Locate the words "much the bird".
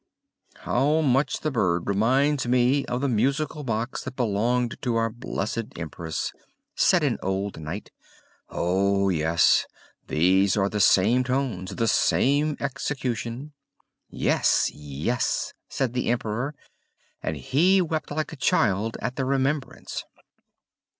1.01-1.85